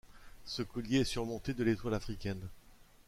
[0.45, 2.47] Ce collier est surmonté de l'étoile africaine.